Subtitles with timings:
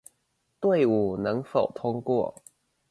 [0.59, 2.41] 隊伍能否通過